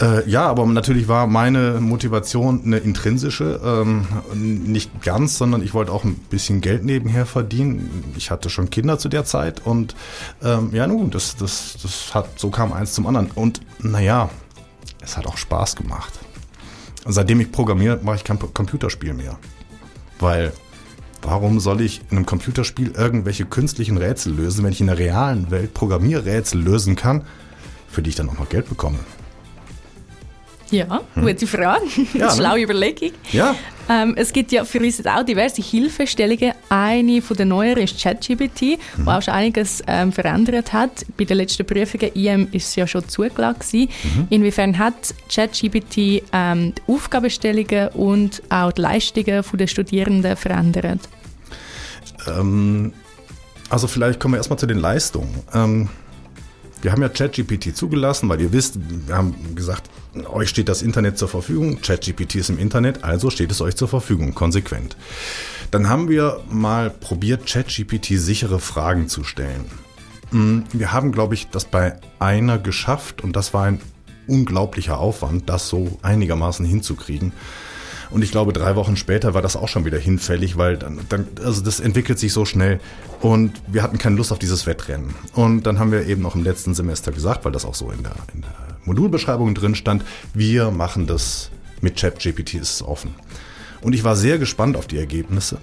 Äh, 0.01 0.29
ja, 0.29 0.47
aber 0.47 0.65
natürlich 0.67 1.09
war 1.09 1.27
meine 1.27 1.81
Motivation 1.81 2.63
eine 2.65 2.79
intrinsische, 2.79 3.61
ähm, 3.65 4.07
nicht 4.35 5.03
ganz, 5.03 5.39
sondern 5.39 5.63
ich 5.63 5.75
wollte 5.75 5.91
auch 5.91 6.05
ein 6.05 6.15
bisschen 6.15 6.61
Geld 6.61 6.85
nebenher 6.85 7.27
verdienen. 7.27 8.13
Ich 8.17 8.31
hatte 8.31 8.49
schon 8.49 8.71
Kinder 8.71 8.99
zu 8.99 9.09
der 9.09 9.25
Zeit 9.25 9.65
und 9.65 9.97
ähm, 10.43 10.71
ja, 10.73 10.87
nun, 10.87 11.11
das, 11.11 11.37
das, 11.37 11.79
das 11.83 12.15
hat, 12.15 12.39
so 12.39 12.51
kam 12.51 12.73
eins 12.73 12.93
zum 12.93 13.07
anderen. 13.09 13.31
Und 13.33 13.61
naja, 13.81 14.31
es 15.03 15.17
hat 15.17 15.27
auch 15.27 15.37
Spaß 15.37 15.77
gemacht. 15.77 16.19
seitdem 17.06 17.41
ich 17.41 17.53
programmiere, 17.53 18.00
mache 18.03 18.17
ich 18.17 18.25
kein 18.25 18.39
Computerspiel 18.39 19.15
mehr. 19.15 19.39
Weil 20.19 20.53
Warum 21.23 21.59
soll 21.59 21.81
ich 21.81 22.00
in 22.11 22.17
einem 22.17 22.27
Computerspiel 22.27 22.93
irgendwelche 22.93 23.45
künstlichen 23.45 23.97
Rätsel 23.97 24.35
lösen, 24.35 24.65
wenn 24.65 24.73
ich 24.73 24.81
in 24.81 24.87
der 24.87 24.99
realen 24.99 25.50
Welt 25.50 25.75
Programmierrätsel 25.75 26.61
lösen 26.61 26.97
kann, 26.97 27.25
für 27.89 28.03
die 28.03 28.11
ich 28.11 28.17
dann 28.17 28.29
auch 28.29 28.39
noch 28.39 28.49
Geld 28.49 28.69
bekomme? 28.69 28.99
Ja, 30.70 31.00
hm. 31.15 31.26
gute 31.26 31.47
Frage. 31.47 31.87
Ja, 32.15 32.31
Schlaue 32.35 32.59
ne? 32.59 32.65
Überlegung. 32.65 33.12
Ja. 33.32 33.55
Ähm, 33.88 34.15
es 34.17 34.32
gibt 34.32 34.53
ja 34.53 34.65
für 34.65 34.81
uns 34.81 35.05
auch 35.06 35.23
diverse 35.23 35.62
Hilfestellungen. 35.62 36.53
Eine 36.69 37.23
von 37.23 37.37
den 37.37 37.49
neueren 37.49 37.85
ist 37.85 38.00
ChatGPT, 38.03 38.62
mhm. 38.62 39.06
wo 39.06 39.11
auch 39.12 39.23
schon 39.23 39.32
einiges 39.32 39.82
ähm, 39.87 40.12
verändert 40.12 40.73
hat. 40.75 41.06
Bei 41.17 41.25
den 41.25 41.38
letzten 41.38 41.65
Prüfungen 41.65 42.12
IM 42.15 42.49
ist 42.53 42.69
es 42.69 42.76
ja 42.76 42.87
schon 42.87 43.09
zugelassen. 43.09 43.88
Mhm. 44.03 44.26
Inwiefern 44.29 44.79
hat 44.79 45.15
ChatGPT 45.35 46.23
ähm, 46.32 46.75
die 46.75 46.93
Aufgabenstellungen 46.93 47.88
und 47.94 48.43
auch 48.50 48.73
die 48.73 48.82
Leistungen 48.82 49.43
der 49.55 49.67
Studierenden 49.67 50.37
verändert? 50.37 51.00
Ähm, 52.26 52.93
also 53.70 53.87
vielleicht 53.87 54.20
kommen 54.20 54.35
wir 54.35 54.38
erstmal 54.38 54.59
zu 54.59 54.67
den 54.67 54.79
Leistungen. 54.79 55.44
Wir 56.81 56.93
haben 56.93 57.03
ja 57.03 57.09
ChatGPT 57.09 57.77
zugelassen, 57.77 58.29
weil 58.29 58.41
ihr 58.41 58.53
wisst, 58.53 58.79
wir 59.07 59.17
haben 59.17 59.55
gesagt, 59.55 59.91
euch 60.31 60.49
steht 60.49 60.69
das 60.69 60.83
Internet 60.83 61.19
zur 61.19 61.29
Verfügung. 61.29 61.81
ChatGPT 61.81 62.37
ist 62.37 62.51
im 62.51 62.59
Internet, 62.59 63.03
also 63.03 63.31
steht 63.31 63.51
es 63.51 63.61
euch 63.61 63.75
zur 63.75 63.89
Verfügung, 63.89 64.35
konsequent. 64.35 64.97
Dann 65.71 65.89
haben 65.89 66.09
wir 66.09 66.41
mal 66.51 66.91
probiert, 66.91 67.47
ChatGPT 67.47 68.19
sichere 68.19 68.61
Fragen 68.61 69.09
zu 69.09 69.25
stellen. 69.25 69.65
Hm, 70.31 70.65
wir 70.73 70.93
haben, 70.93 71.13
glaube 71.13 71.35
ich, 71.35 71.49
das 71.49 71.65
bei 71.65 71.97
einer 72.19 72.59
geschafft 72.59 73.23
und 73.23 73.35
das 73.35 73.55
war 73.55 73.65
ein 73.65 73.81
unglaublicher 74.27 74.99
Aufwand, 74.99 75.49
das 75.49 75.69
so 75.69 75.99
einigermaßen 76.03 76.65
hinzukriegen. 76.65 77.33
Und 78.10 78.22
ich 78.22 78.31
glaube, 78.31 78.52
drei 78.52 78.75
Wochen 78.76 78.96
später 78.96 79.34
war 79.34 79.43
das 79.43 79.56
auch 79.56 79.69
schon 79.69 79.84
wieder 79.84 79.99
hinfällig, 79.99 80.56
weil 80.56 80.78
dann, 80.78 81.00
dann, 81.08 81.28
also 81.44 81.60
das 81.62 81.78
entwickelt 81.78 82.19
sich 82.19 82.32
so 82.32 82.44
schnell 82.44 82.81
und 83.20 83.60
wir 83.66 83.82
hatten 83.82 83.99
keine 83.99 84.16
Lust 84.16 84.32
auf 84.32 84.38
dieses 84.38 84.66
Wettrennen. 84.66 85.14
Und 85.34 85.64
dann 85.64 85.78
haben 85.78 85.93
wir 85.93 86.06
eben 86.06 86.22
noch 86.22 86.34
im 86.34 86.43
letzten 86.43 86.75
Semester 86.75 87.12
gesagt, 87.12 87.44
weil 87.44 87.52
das 87.52 87.64
auch 87.64 87.74
so 87.74 87.91
in 87.91 88.03
der, 88.03 88.15
in 88.34 88.43
der 88.43 88.55
Modulbeschreibung 88.84 89.55
drin 89.55 89.74
stand, 89.74 90.05
wir 90.32 90.70
machen 90.70 91.06
das 91.06 91.50
mit 91.81 91.96
ChatGPT, 91.96 92.55
ist 92.55 92.82
offen. 92.82 93.15
Und 93.82 93.94
ich 93.94 94.05
war 94.05 94.17
sehr 94.17 94.38
gespannt 94.38 94.77
auf 94.77 94.86
die 94.86 94.98
Ergebnisse. 94.98 95.58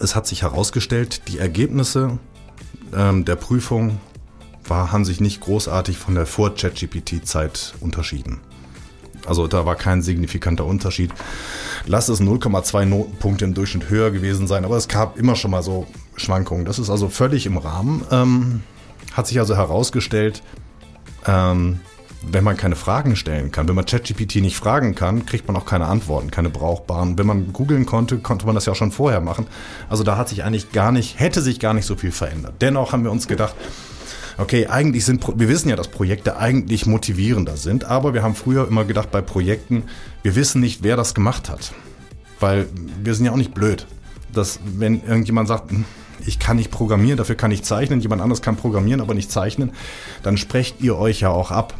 Es 0.00 0.16
hat 0.16 0.26
sich 0.26 0.42
herausgestellt, 0.42 1.28
die 1.28 1.38
Ergebnisse 1.38 2.18
ähm, 2.94 3.24
der 3.24 3.36
Prüfung 3.36 4.00
war, 4.64 4.92
haben 4.92 5.04
sich 5.04 5.20
nicht 5.20 5.40
großartig 5.40 5.98
von 5.98 6.14
der 6.14 6.26
Vor-ChatGPT-Zeit 6.26 7.74
unterschieden. 7.80 8.40
Also 9.26 9.46
da 9.46 9.66
war 9.66 9.76
kein 9.76 10.02
signifikanter 10.02 10.64
Unterschied. 10.64 11.12
Lass 11.86 12.08
es 12.08 12.20
0,2 12.20 12.84
Notenpunkte 12.84 13.44
im 13.44 13.54
Durchschnitt 13.54 13.90
höher 13.90 14.10
gewesen 14.10 14.46
sein, 14.46 14.64
aber 14.64 14.76
es 14.76 14.88
gab 14.88 15.18
immer 15.18 15.36
schon 15.36 15.50
mal 15.50 15.62
so 15.62 15.86
Schwankungen. 16.16 16.64
Das 16.64 16.78
ist 16.78 16.90
also 16.90 17.08
völlig 17.08 17.46
im 17.46 17.56
Rahmen. 17.56 18.04
Ähm, 18.10 18.62
hat 19.12 19.26
sich 19.26 19.38
also 19.38 19.56
herausgestellt, 19.56 20.42
ähm, 21.26 21.80
wenn 22.24 22.44
man 22.44 22.56
keine 22.56 22.76
Fragen 22.76 23.16
stellen 23.16 23.50
kann, 23.50 23.68
wenn 23.68 23.74
man 23.74 23.84
ChatGPT 23.84 24.36
nicht 24.36 24.56
fragen 24.56 24.94
kann, 24.94 25.26
kriegt 25.26 25.48
man 25.48 25.56
auch 25.56 25.66
keine 25.66 25.86
Antworten, 25.86 26.30
keine 26.30 26.50
brauchbaren. 26.50 27.18
Wenn 27.18 27.26
man 27.26 27.52
googeln 27.52 27.84
konnte, 27.84 28.18
konnte 28.18 28.46
man 28.46 28.54
das 28.54 28.66
ja 28.66 28.72
auch 28.72 28.76
schon 28.76 28.92
vorher 28.92 29.20
machen. 29.20 29.46
Also 29.88 30.04
da 30.04 30.16
hat 30.16 30.28
sich 30.28 30.44
eigentlich 30.44 30.70
gar 30.72 30.92
nicht, 30.92 31.18
hätte 31.18 31.42
sich 31.42 31.58
gar 31.58 31.74
nicht 31.74 31.86
so 31.86 31.96
viel 31.96 32.12
verändert. 32.12 32.54
Dennoch 32.60 32.92
haben 32.92 33.02
wir 33.02 33.10
uns 33.10 33.26
gedacht, 33.26 33.54
okay, 34.42 34.66
eigentlich 34.66 35.04
sind, 35.04 35.24
wir 35.38 35.48
wissen 35.48 35.68
ja, 35.68 35.76
dass 35.76 35.88
Projekte 35.88 36.36
eigentlich 36.36 36.86
motivierender 36.86 37.56
sind, 37.56 37.84
aber 37.84 38.12
wir 38.12 38.22
haben 38.22 38.34
früher 38.34 38.66
immer 38.66 38.84
gedacht 38.84 39.10
bei 39.10 39.22
Projekten, 39.22 39.84
wir 40.22 40.34
wissen 40.34 40.60
nicht, 40.60 40.82
wer 40.82 40.96
das 40.96 41.14
gemacht 41.14 41.48
hat. 41.48 41.72
Weil 42.40 42.66
wir 43.02 43.14
sind 43.14 43.26
ja 43.26 43.32
auch 43.32 43.36
nicht 43.36 43.54
blöd. 43.54 43.86
Dass, 44.32 44.58
wenn 44.64 45.04
irgendjemand 45.04 45.48
sagt, 45.48 45.70
hm, 45.70 45.84
ich 46.26 46.38
kann 46.38 46.56
nicht 46.56 46.70
programmieren, 46.70 47.16
dafür 47.16 47.34
kann 47.34 47.50
ich 47.50 47.62
zeichnen, 47.62 48.00
jemand 48.00 48.22
anderes 48.22 48.42
kann 48.42 48.56
programmieren, 48.56 49.00
aber 49.00 49.14
nicht 49.14 49.30
zeichnen, 49.30 49.72
dann 50.22 50.36
sprecht 50.36 50.80
ihr 50.80 50.96
euch 50.96 51.20
ja 51.20 51.30
auch 51.30 51.50
ab. 51.50 51.74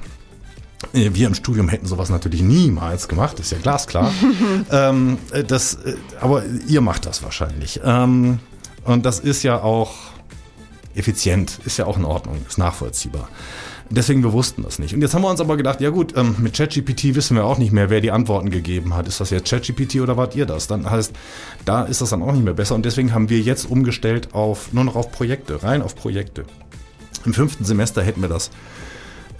Äh, 0.92 1.10
wir 1.14 1.26
im 1.26 1.34
Studium 1.34 1.68
hätten 1.68 1.86
sowas 1.86 2.10
natürlich 2.10 2.42
niemals 2.42 3.08
gemacht, 3.08 3.40
ist 3.40 3.50
ja 3.50 3.58
glasklar. 3.58 4.12
ähm, 4.70 5.18
äh, 5.32 5.42
das, 5.42 5.74
äh, 5.74 5.96
aber 6.20 6.44
ihr 6.66 6.80
macht 6.80 7.06
das 7.06 7.22
wahrscheinlich. 7.22 7.80
Ähm, 7.84 8.38
und 8.84 9.06
das 9.06 9.20
ist 9.20 9.42
ja 9.42 9.62
auch 9.62 10.11
effizient, 10.94 11.58
ist 11.64 11.78
ja 11.78 11.86
auch 11.86 11.96
in 11.96 12.04
Ordnung, 12.04 12.36
ist 12.48 12.58
nachvollziehbar. 12.58 13.28
Deswegen, 13.90 14.22
wir 14.22 14.32
wussten 14.32 14.62
das 14.62 14.78
nicht. 14.78 14.94
Und 14.94 15.02
jetzt 15.02 15.12
haben 15.12 15.22
wir 15.22 15.28
uns 15.28 15.40
aber 15.40 15.56
gedacht, 15.56 15.80
ja 15.82 15.90
gut, 15.90 16.16
ähm, 16.16 16.36
mit 16.38 16.54
ChatGPT 16.54 17.14
wissen 17.14 17.36
wir 17.36 17.44
auch 17.44 17.58
nicht 17.58 17.72
mehr, 17.72 17.90
wer 17.90 18.00
die 18.00 18.10
Antworten 18.10 18.48
gegeben 18.48 18.94
hat. 18.94 19.06
Ist 19.06 19.20
das 19.20 19.30
jetzt 19.30 19.50
ChatGPT 19.50 19.96
oder 19.96 20.16
wart 20.16 20.34
ihr 20.34 20.46
das? 20.46 20.66
Dann 20.66 20.90
heißt, 20.90 21.12
da 21.66 21.84
ist 21.84 22.00
das 22.00 22.10
dann 22.10 22.22
auch 22.22 22.32
nicht 22.32 22.44
mehr 22.44 22.54
besser. 22.54 22.74
Und 22.74 22.86
deswegen 22.86 23.12
haben 23.12 23.28
wir 23.28 23.40
jetzt 23.40 23.70
umgestellt 23.70 24.34
auf 24.34 24.72
nur 24.72 24.84
noch 24.84 24.96
auf 24.96 25.12
Projekte, 25.12 25.62
rein 25.62 25.82
auf 25.82 25.94
Projekte. 25.94 26.44
Im 27.26 27.34
fünften 27.34 27.64
Semester 27.64 28.02
hätten 28.02 28.22
wir 28.22 28.30
das 28.30 28.50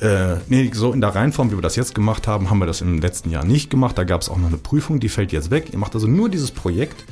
äh, 0.03 0.39
nee, 0.49 0.71
so 0.75 0.93
in 0.93 1.01
der 1.01 1.15
Reihenform, 1.15 1.53
wie 1.53 1.57
wir 1.57 1.63
das 1.63 1.77
jetzt 1.77 1.95
gemacht 1.95 2.27
haben, 2.27 2.51
haben 2.51 2.59
wir 2.59 2.67
das 2.67 2.81
im 2.81 3.01
letzten 3.01 3.31
Jahr 3.31 3.45
nicht 3.45 3.71
gemacht. 3.71 3.97
Da 3.97 4.05
gab 4.05 4.21
es 4.21 4.29
auch 4.29 4.37
noch 4.37 4.49
eine 4.49 4.59
Prüfung, 4.59 4.99
die 4.99 5.09
fällt 5.09 5.33
jetzt 5.33 5.51
weg. 5.51 5.69
Ihr 5.73 5.79
macht 5.79 5.95
also 5.95 6.09
nur 6.09 6.29
dieses 6.29 6.51
Projekt. 6.51 7.05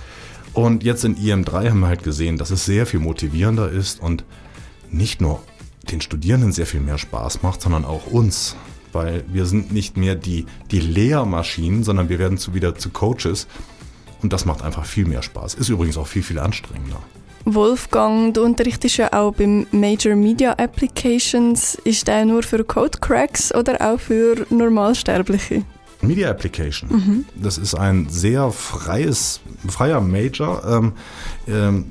Und 0.52 0.82
jetzt 0.82 1.04
in 1.04 1.16
IM3 1.16 1.70
haben 1.70 1.80
wir 1.80 1.88
halt 1.88 2.02
gesehen, 2.02 2.36
dass 2.36 2.50
es 2.50 2.64
sehr 2.64 2.86
viel 2.86 3.00
motivierender 3.00 3.70
ist 3.70 4.00
und 4.00 4.24
nicht 4.90 5.20
nur 5.20 5.42
den 5.90 6.00
Studierenden 6.00 6.52
sehr 6.52 6.66
viel 6.66 6.80
mehr 6.80 6.98
Spaß 6.98 7.42
macht, 7.42 7.62
sondern 7.62 7.84
auch 7.84 8.06
uns. 8.06 8.56
Weil 8.92 9.24
wir 9.28 9.46
sind 9.46 9.72
nicht 9.72 9.96
mehr 9.96 10.16
die, 10.16 10.46
die 10.72 10.80
Lehrmaschinen, 10.80 11.84
sondern 11.84 12.08
wir 12.08 12.18
werden 12.18 12.38
zu, 12.38 12.54
wieder 12.54 12.74
zu 12.74 12.90
Coaches. 12.90 13.46
Und 14.20 14.32
das 14.32 14.44
macht 14.44 14.62
einfach 14.62 14.84
viel 14.84 15.06
mehr 15.06 15.22
Spaß. 15.22 15.54
Ist 15.54 15.68
übrigens 15.68 15.96
auch 15.96 16.08
viel, 16.08 16.22
viel 16.22 16.40
anstrengender. 16.40 17.00
Wolfgang, 17.44 18.34
du 18.34 18.42
unterrichtest 18.42 18.98
ja 18.98 19.12
auch 19.12 19.32
beim 19.32 19.66
Major 19.70 20.14
Media 20.14 20.52
Applications. 20.52 21.76
Ist 21.84 22.06
der 22.06 22.24
nur 22.24 22.42
für 22.42 22.64
Code 22.64 22.98
Cracks 23.00 23.54
oder 23.54 23.80
auch 23.80 23.98
für 23.98 24.46
Normalsterbliche? 24.50 25.64
Media 26.02 26.30
Application. 26.30 26.90
Mhm. 26.90 27.24
Das 27.34 27.58
ist 27.58 27.74
ein 27.74 28.08
sehr 28.08 28.50
freies, 28.52 29.40
freier 29.68 30.00
Major. 30.00 30.64
Ähm, 30.66 30.92
ähm, 31.46 31.86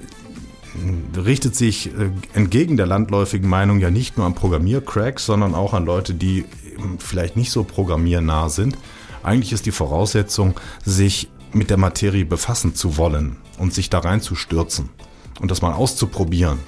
richtet 1.16 1.56
sich 1.56 1.88
äh, 1.88 2.10
entgegen 2.34 2.78
der 2.78 2.86
landläufigen 2.86 3.50
Meinung 3.50 3.80
ja 3.80 3.90
nicht 3.90 4.18
nur 4.18 4.26
an 4.26 4.36
Programmiercracks, 4.36 5.26
sondern 5.26 5.56
auch 5.56 5.74
an 5.74 5.86
Leute, 5.86 6.14
die 6.14 6.46
vielleicht 7.00 7.36
nicht 7.36 7.52
so 7.52 7.64
programmiernah 7.64 8.50
sind. 8.50 8.78
Eigentlich 9.24 9.52
ist 9.52 9.66
die 9.66 9.72
Voraussetzung, 9.72 10.56
sich 10.86 11.30
mit 11.52 11.70
der 11.70 11.78
Materie 11.78 12.26
befassen 12.26 12.76
zu 12.76 12.98
wollen 12.98 13.38
und 13.58 13.74
sich 13.74 13.90
da 13.90 14.00
reinzustürzen 14.00 14.90
und 15.42 15.52
das 15.52 15.62
mal 15.62 15.74
auszuprobieren. 15.74 16.60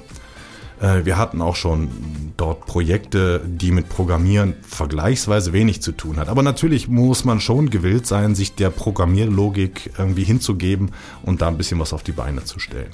Äh, 0.81 1.05
wir 1.05 1.17
hatten 1.17 1.41
auch 1.41 1.55
schon 1.55 1.89
dort 2.37 2.65
Projekte, 2.65 3.41
die 3.45 3.71
mit 3.71 3.87
Programmieren 3.87 4.55
vergleichsweise 4.63 5.53
wenig 5.53 5.81
zu 5.81 5.91
tun 5.91 6.17
hat. 6.17 6.27
Aber 6.27 6.41
natürlich 6.41 6.87
muss 6.87 7.23
man 7.23 7.39
schon 7.39 7.69
gewillt 7.69 8.07
sein, 8.07 8.33
sich 8.33 8.55
der 8.55 8.71
Programmierlogik 8.71 9.91
irgendwie 9.97 10.23
hinzugeben 10.23 10.91
und 11.21 11.41
da 11.41 11.47
ein 11.47 11.57
bisschen 11.57 11.79
was 11.79 11.93
auf 11.93 12.03
die 12.03 12.11
Beine 12.11 12.43
zu 12.43 12.59
stellen. 12.59 12.89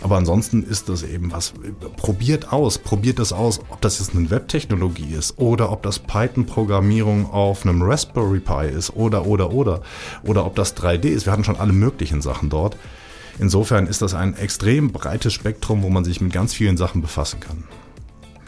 Aber 0.00 0.16
ansonsten 0.16 0.64
ist 0.64 0.88
das 0.88 1.02
eben 1.04 1.30
was, 1.32 1.54
probiert 1.96 2.52
aus, 2.52 2.78
probiert 2.78 3.18
es 3.20 3.32
aus, 3.32 3.60
ob 3.68 3.80
das 3.80 4.00
jetzt 4.00 4.16
eine 4.16 4.30
Webtechnologie 4.30 5.14
ist 5.14 5.38
oder 5.38 5.70
ob 5.70 5.82
das 5.82 6.00
Python-Programmierung 6.00 7.30
auf 7.30 7.64
einem 7.64 7.82
Raspberry 7.82 8.40
Pi 8.40 8.66
ist 8.66 8.94
oder, 8.96 9.26
oder, 9.26 9.52
oder, 9.52 9.82
oder 10.24 10.44
ob 10.44 10.56
das 10.56 10.76
3D 10.76 11.06
ist. 11.06 11.26
Wir 11.26 11.32
hatten 11.32 11.44
schon 11.44 11.56
alle 11.56 11.72
möglichen 11.72 12.20
Sachen 12.20 12.48
dort. 12.48 12.76
Insofern 13.38 13.86
ist 13.86 14.02
das 14.02 14.14
ein 14.14 14.36
extrem 14.36 14.90
breites 14.90 15.32
Spektrum, 15.32 15.82
wo 15.82 15.88
man 15.88 16.04
sich 16.04 16.20
mit 16.20 16.32
ganz 16.32 16.54
vielen 16.54 16.76
Sachen 16.76 17.02
befassen 17.02 17.40
kann. 17.40 17.64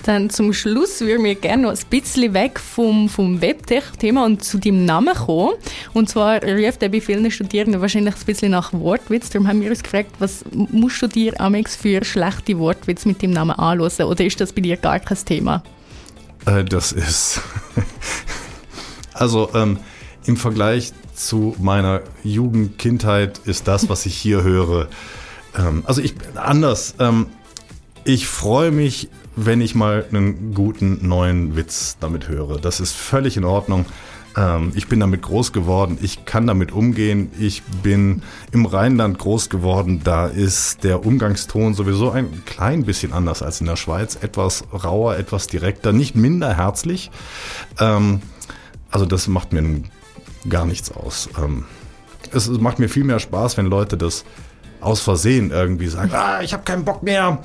Dann 0.04 0.30
zum 0.30 0.54
Schluss 0.54 1.00
würden 1.00 1.24
wir 1.24 1.34
gerne 1.34 1.64
noch 1.64 1.70
ein 1.72 1.78
bisschen 1.90 2.32
weg 2.32 2.58
vom, 2.58 3.08
vom 3.10 3.42
Webtech-Thema 3.42 4.24
und 4.24 4.42
zu 4.42 4.58
deinem 4.58 4.86
Namen 4.86 5.14
kommen. 5.14 5.54
Und 5.92 6.08
zwar 6.08 6.42
ruft 6.42 6.82
er 6.82 6.88
bei 6.88 7.02
vielen 7.02 7.30
Studierenden 7.30 7.82
wahrscheinlich 7.82 8.14
ein 8.14 8.24
bisschen 8.24 8.50
nach 8.52 8.72
Wortwitz. 8.72 9.28
Darum 9.28 9.46
haben 9.46 9.60
wir 9.60 9.68
uns 9.68 9.82
gefragt, 9.82 10.12
was 10.18 10.44
musst 10.52 11.02
du 11.02 11.06
dir 11.06 11.38
Amex 11.38 11.76
für 11.76 12.02
schlechte 12.02 12.58
Wortwitz 12.58 13.04
mit 13.04 13.20
dem 13.20 13.32
Namen 13.32 13.52
anhören? 13.52 14.06
Oder 14.06 14.24
ist 14.24 14.40
das 14.40 14.52
bei 14.52 14.62
dir 14.62 14.78
gar 14.78 15.00
kein 15.00 15.18
Thema? 15.24 15.62
Äh, 16.46 16.64
das 16.64 16.92
ist... 16.92 17.42
also 19.12 19.50
ähm, 19.54 19.78
im 20.24 20.36
Vergleich 20.36 20.92
zu 21.20 21.54
meiner 21.58 22.02
Jugend, 22.24 22.78
Kindheit 22.78 23.38
ist 23.44 23.68
das, 23.68 23.88
was 23.88 24.06
ich 24.06 24.16
hier 24.16 24.42
höre. 24.42 24.88
Ähm, 25.56 25.82
also 25.86 26.00
ich 26.00 26.14
anders. 26.34 26.94
Ähm, 26.98 27.26
ich 28.04 28.26
freue 28.26 28.70
mich, 28.70 29.08
wenn 29.36 29.60
ich 29.60 29.74
mal 29.74 30.06
einen 30.10 30.54
guten 30.54 31.06
neuen 31.06 31.56
Witz 31.56 31.96
damit 32.00 32.28
höre. 32.28 32.58
Das 32.58 32.80
ist 32.80 32.94
völlig 32.94 33.36
in 33.36 33.44
Ordnung. 33.44 33.84
Ähm, 34.36 34.72
ich 34.74 34.88
bin 34.88 35.00
damit 35.00 35.22
groß 35.22 35.52
geworden. 35.52 35.98
Ich 36.00 36.24
kann 36.24 36.46
damit 36.46 36.72
umgehen. 36.72 37.30
Ich 37.38 37.62
bin 37.62 38.22
im 38.52 38.64
Rheinland 38.64 39.18
groß 39.18 39.50
geworden. 39.50 40.00
Da 40.02 40.26
ist 40.26 40.84
der 40.84 41.04
Umgangston 41.04 41.74
sowieso 41.74 42.10
ein 42.10 42.44
klein 42.46 42.84
bisschen 42.84 43.12
anders 43.12 43.42
als 43.42 43.60
in 43.60 43.66
der 43.66 43.76
Schweiz. 43.76 44.16
Etwas 44.20 44.64
rauer, 44.72 45.16
etwas 45.16 45.46
direkter, 45.46 45.92
nicht 45.92 46.16
minder 46.16 46.56
herzlich. 46.56 47.10
Ähm, 47.78 48.22
also 48.90 49.04
das 49.04 49.28
macht 49.28 49.52
mir 49.52 49.58
einen 49.58 49.90
gar 50.48 50.64
nichts 50.64 50.90
aus. 50.92 51.28
Ähm, 51.38 51.64
es, 52.32 52.48
macht 52.48 52.78
mir 52.78 52.88
viel 52.88 53.04
mehr 53.04 53.18
Spaß, 53.18 53.56
wenn 53.56 53.66
Leute 53.66 53.96
das 53.96 54.24
aus 54.80 55.00
Versehen 55.00 55.50
irgendwie 55.50 55.88
sagen, 55.88 56.10
ah, 56.14 56.42
ich 56.42 56.52
habe 56.52 56.62
keinen 56.64 56.84
Bock 56.84 57.02
mehr. 57.02 57.40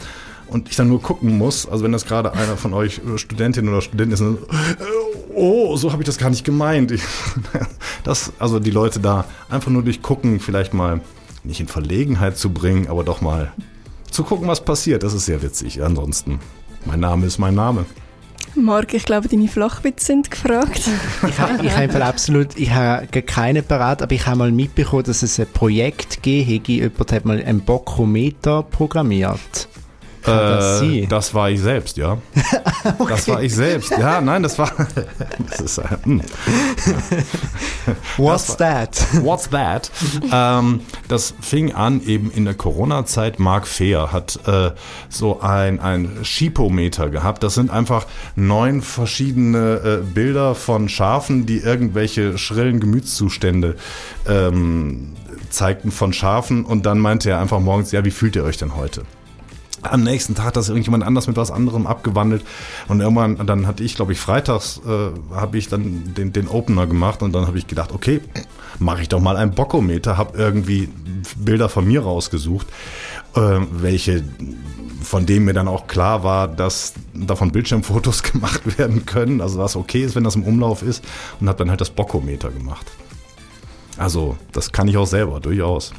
Und 0.48 0.70
ich 0.70 0.76
dann 0.76 0.88
nur 0.88 1.02
gucken 1.02 1.40
muss, 1.40 1.68
also 1.68 1.84
wenn 1.84 1.92
das 1.92 2.06
gerade 2.06 2.34
einer 2.34 2.56
von 2.56 2.74
euch 2.76 3.00
äh, 3.00 3.18
Studentin 3.18 3.68
oder 3.68 3.82
Student 3.82 4.14
ist, 4.14 4.22
äh, 4.22 4.36
oh, 5.34 5.76
so 5.76 5.92
habe 5.92 6.04
ich 6.04 6.06
das 6.06 6.20
gar 6.20 6.30
nicht 6.30 6.46
gemeint. 6.46 6.92
Ich, 6.92 7.02
das, 8.04 8.32
also 8.38 8.60
die 8.60 8.72
Leute 8.72 9.00
da 9.00 9.26
einfach 9.50 9.72
nur 9.72 9.82
durch 9.82 10.04
Gucken 10.04 10.40
vielleicht 10.40 10.74
mal 10.74 11.02
nicht 11.44 11.60
in 11.60 11.68
Verlegenheit 11.68 12.38
zu 12.38 12.52
bringen, 12.52 12.88
aber 12.88 13.04
doch 13.04 13.22
mal 13.22 13.54
zu 14.12 14.24
gucken, 14.24 14.48
was 14.48 14.64
passiert. 14.64 15.02
Das 15.02 15.14
ist 15.14 15.26
sehr 15.26 15.42
witzig. 15.42 15.84
Ansonsten, 15.84 16.40
mein 16.86 17.00
Name 17.00 17.26
ist 17.26 17.40
mein 17.40 17.56
Name. 17.56 17.86
Marc, 18.56 18.94
ich 18.94 19.06
glaube, 19.06 19.28
deine 19.28 19.48
Flachwitze 19.48 20.06
sind 20.06 20.32
gefragt. 20.32 20.82
ich 21.28 21.40
habe 21.40 21.66
ich 21.66 21.76
hab 21.76 21.96
absolut, 21.96 22.58
ich 22.58 22.72
habe 22.72 23.08
keine 23.22 23.62
parat, 23.62 24.02
aber 24.02 24.14
ich 24.14 24.26
habe 24.26 24.38
mal 24.38 24.52
mitbekommen, 24.52 25.04
dass 25.04 25.24
es 25.24 25.40
ein 25.40 25.48
Projekt 25.54 26.24
gegeben 26.24 26.64
Jemand 26.66 27.12
hat 27.12 27.26
mal 27.26 27.44
einen 27.44 27.62
Bokometer 27.62 28.64
programmiert. 28.64 29.68
Das, 30.26 30.82
äh, 30.82 31.06
das, 31.08 31.34
war 31.34 31.50
ich 31.50 31.62
selbst, 31.62 31.98
ja. 31.98 32.14
okay. 32.98 33.14
Das 33.14 33.28
war 33.28 33.44
ich 33.44 33.54
selbst. 33.54 33.92
Ja, 33.92 34.22
nein, 34.22 34.44
das 34.44 34.58
war. 34.58 34.72
das 35.50 35.60
ist, 35.60 35.78
äh, 35.78 35.84
hm. 36.04 36.22
What's 38.18 38.58
that? 38.58 39.06
What's 39.22 39.50
that? 39.50 39.92
ähm, 40.32 40.82
das 41.08 41.34
fing 41.42 41.74
an 41.74 42.02
eben 42.06 42.32
in 42.32 42.46
der 42.46 42.56
Corona-Zeit. 42.56 43.40
Mark 43.40 43.68
Fehr 43.68 44.12
hat 44.12 44.40
äh, 44.48 44.72
so 45.10 45.42
ein, 45.42 45.80
ein 45.80 46.20
Schipometer 46.24 47.10
gehabt. 47.10 47.44
Das 47.44 47.54
sind 47.54 47.70
einfach 47.70 48.08
neun 48.36 48.82
verschiedene 48.82 50.02
äh, 50.02 50.04
Bilder 50.04 50.56
von 50.56 50.90
Schafen, 50.90 51.46
die 51.46 51.60
irgendwelche 51.60 52.38
schrillen 52.38 52.80
Gemütszustände 52.80 53.76
ähm, 54.28 55.14
zeigten 55.50 55.92
von 55.92 56.14
Schafen. 56.14 56.66
Und 56.66 56.86
dann 56.86 57.00
meinte 57.00 57.30
er 57.30 57.40
einfach 57.40 57.60
morgens, 57.60 57.92
ja, 57.92 58.04
wie 58.06 58.12
fühlt 58.12 58.36
ihr 58.36 58.44
euch 58.44 58.58
denn 58.58 58.76
heute? 58.76 59.04
Am 59.92 60.04
nächsten 60.04 60.36
Tag 60.36 60.54
das 60.54 60.70
irgendjemand 60.70 61.04
anders 61.04 61.28
mit 61.28 61.38
was 61.38 61.52
anderem 61.52 61.88
abgewandelt 61.88 62.44
und 62.88 63.02
irgendwann 63.02 63.46
dann 63.46 63.68
hatte 63.68 63.84
ich 63.84 63.96
glaube 63.96 64.14
ich 64.14 64.20
freitags 64.20 64.82
äh, 64.86 65.36
habe 65.36 65.58
ich 65.58 65.68
dann 65.68 66.14
den, 66.16 66.34
den 66.34 66.48
Opener 66.48 66.88
gemacht 66.88 67.22
und 67.22 67.34
dann 67.34 67.48
habe 67.48 67.58
ich 67.58 67.68
gedacht 67.68 67.92
okay 67.94 68.22
mache 68.80 69.02
ich 69.02 69.10
doch 69.10 69.20
mal 69.20 69.38
ein 69.38 69.52
Bockometer 69.52 70.18
habe 70.18 70.38
irgendwie 70.38 70.90
Bilder 71.38 71.70
von 71.70 71.86
mir 71.86 72.02
rausgesucht 72.02 72.68
äh, 73.36 73.60
welche 73.72 74.24
von 75.06 75.26
denen 75.26 75.46
mir 75.46 75.54
dann 75.54 75.68
auch 75.68 75.88
klar 75.88 76.24
war, 76.24 76.48
dass 76.48 76.94
davon 77.14 77.52
Bildschirmfotos 77.52 78.24
gemacht 78.32 78.78
werden 78.78 79.06
können, 79.06 79.40
also 79.40 79.60
was 79.60 79.76
okay 79.76 80.04
ist, 80.04 80.16
wenn 80.16 80.24
das 80.24 80.36
im 80.36 80.44
Umlauf 80.44 80.82
ist 80.82 81.04
und 81.40 81.48
habe 81.48 81.60
dann 81.60 81.70
halt 81.70 81.80
das 81.80 81.92
Bockometer 81.92 82.50
gemacht. 82.50 82.92
Also 83.98 84.36
das 84.52 84.72
kann 84.72 84.88
ich 84.88 84.98
auch 84.98 85.06
selber 85.08 85.40
durchaus. 85.40 85.94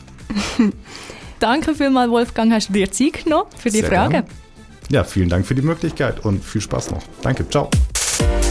Danke 1.39 1.75
vielmals, 1.75 2.11
Wolfgang, 2.11 2.53
hast 2.53 2.69
du 2.69 2.73
dir 2.73 2.91
Zeit 2.91 3.25
genommen 3.25 3.51
für 3.57 3.71
die 3.71 3.81
Sehr 3.81 3.89
Fragen. 3.89 4.13
Gern. 4.13 4.25
Ja, 4.91 5.05
vielen 5.05 5.29
Dank 5.29 5.47
für 5.47 5.55
die 5.55 5.63
Möglichkeit 5.63 6.25
und 6.25 6.45
viel 6.45 6.61
Spaß 6.61 6.93
noch. 6.93 7.03
Danke, 7.23 7.49
ciao. 7.49 7.69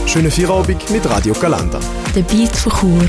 Schöne 0.06 0.30
Feierabend 0.30 0.88
mit 0.90 1.08
Radio 1.08 1.34
Galanda. 1.34 1.80
Der 2.14 2.22
Beat 2.22 2.54
von 2.56 2.72
Chur. 2.72 3.06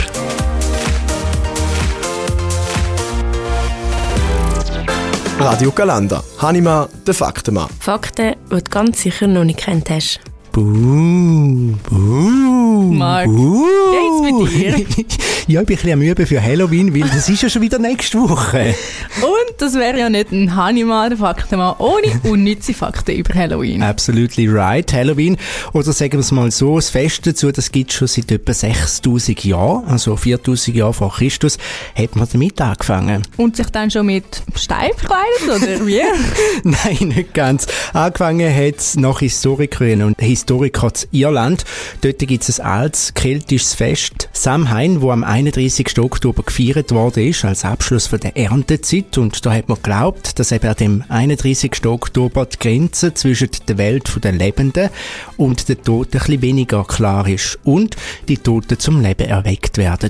Radio 5.39 5.71
Galanda. 5.71 6.23
Hanima, 6.39 6.89
der 7.05 7.13
Faktenmann. 7.13 7.69
Fakten, 7.79 8.35
die 8.51 8.55
du 8.55 8.61
ganz 8.69 9.01
sicher 9.01 9.27
noch 9.27 9.43
nicht 9.43 9.59
kennt 9.59 9.89
hast. 9.89 10.19
Buh, 10.51 11.75
buh, 11.87 12.93
Marc, 12.93 13.27
buh. 13.27 13.67
geht's 13.91 14.55
mit 14.57 15.11
dir? 15.11 15.17
ja, 15.47 15.61
ich 15.61 15.67
bin 15.67 15.77
ein 15.77 15.81
bisschen 15.81 15.99
müde 15.99 16.25
für 16.25 16.43
Halloween, 16.43 16.93
weil 16.93 17.07
das 17.07 17.29
ist 17.29 17.41
ja 17.41 17.49
schon 17.49 17.61
wieder 17.61 17.79
nächste 17.79 18.19
Woche. 18.19 18.75
Und 19.21 19.61
das 19.61 19.75
wäre 19.75 19.97
ja 19.97 20.09
nicht 20.09 20.31
ein 20.33 20.55
Hanimal, 20.57 21.07
der 21.07 21.17
Faktenmann, 21.17 21.75
ohne 21.77 22.19
unnütze 22.23 22.73
Fakten 22.73 23.15
über 23.15 23.33
Halloween. 23.33 23.81
Absolutely 23.81 24.49
right. 24.49 24.91
Halloween, 24.91 25.37
oder 25.71 25.93
sagen 25.93 26.13
wir 26.13 26.19
es 26.19 26.31
mal 26.33 26.51
so, 26.51 26.75
das 26.75 26.89
Fest 26.89 27.25
dazu, 27.25 27.49
das 27.51 27.71
gibt 27.71 27.91
es 27.91 27.97
schon 27.97 28.07
seit 28.09 28.29
etwa 28.29 28.53
6000 28.53 29.45
Jahren, 29.45 29.85
also 29.87 30.17
4000 30.17 30.75
Jahre 30.75 30.93
vor 30.93 31.13
Christus, 31.13 31.57
hat 31.97 32.17
man 32.17 32.27
damit 32.29 32.59
angefangen. 32.59 33.23
Und 33.37 33.55
sich 33.55 33.67
dann 33.67 33.89
schon 33.89 34.07
mit 34.07 34.43
Stein 34.55 34.91
verkleidet, 34.97 35.63
oder 35.63 35.87
wie? 35.87 36.01
Nein, 36.63 37.15
nicht 37.15 37.33
ganz. 37.33 37.67
Angefangen 37.93 38.53
hat 38.53 38.77
es 38.77 38.97
nach 38.97 39.19
Historikerinnen 39.19 40.07
und 40.07 40.19
Historikern 40.19 40.91
in 41.11 41.19
Irland. 41.19 41.63
Dort 42.01 42.19
gibt 42.19 42.47
es 42.47 42.59
ein 42.59 42.65
altes 42.65 43.13
keltisches 43.13 43.75
Fest 43.75 44.29
Samhain, 44.33 45.01
wo 45.01 45.11
am 45.11 45.23
31. 45.37 45.99
Oktober 45.99 46.41
gefeiert 46.41 46.91
worden 46.91 47.27
ist, 47.27 47.45
als 47.45 47.63
Abschluss 47.63 48.07
von 48.07 48.19
der 48.19 48.35
Erntezeit. 48.35 49.19
Und 49.19 49.45
da 49.45 49.53
hat 49.53 49.69
man 49.69 49.77
geglaubt, 49.77 50.39
dass 50.39 50.51
eben 50.51 50.67
an 50.67 50.75
dem 50.75 51.03
31. 51.09 51.85
Oktober 51.85 52.47
die 52.47 52.57
Grenze 52.57 53.13
zwischen 53.13 53.49
der 53.67 53.77
Welt 53.77 54.11
der 54.23 54.31
Lebenden 54.31 54.89
und 55.37 55.69
der 55.69 55.79
Toten 55.79 56.17
ein 56.17 56.25
bisschen 56.25 56.41
weniger 56.41 56.83
klar 56.85 57.27
ist 57.27 57.59
und 57.63 57.95
die 58.27 58.37
Toten 58.37 58.79
zum 58.79 58.99
Leben 58.99 59.27
erweckt 59.27 59.77
werden. 59.77 60.09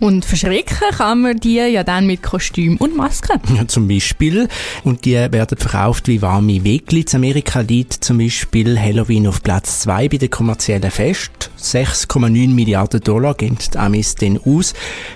Und 0.00 0.24
verschrecken 0.24 0.76
kann 0.96 1.22
man 1.22 1.38
die 1.38 1.56
ja 1.56 1.82
dann 1.82 2.06
mit 2.06 2.22
Kostüm 2.22 2.76
und 2.76 2.96
Maske. 2.96 3.40
Ja, 3.56 3.66
zum 3.66 3.88
Beispiel. 3.88 4.48
Und 4.84 5.04
die 5.04 5.14
werden 5.14 5.58
verkauft 5.58 6.06
wie 6.06 6.22
warme 6.22 6.62
Wegli. 6.64 7.00
In 7.00 7.16
Amerika 7.16 7.60
liegt 7.60 7.94
zum 8.04 8.18
Beispiel 8.18 8.78
Halloween 8.78 9.26
auf 9.26 9.42
Platz 9.42 9.80
2 9.80 10.08
bei 10.08 10.16
den 10.18 10.30
kommerziellen 10.30 10.90
Fest. 10.90 11.50
6,9 11.60 12.50
Milliarden 12.54 13.00
Dollar 13.00 13.34
geben 13.34 13.58
die 13.58 13.78
Amis 13.78 14.14
den 14.14 14.38
aus. 14.38 14.74